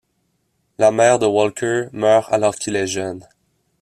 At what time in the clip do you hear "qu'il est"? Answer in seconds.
2.55-2.87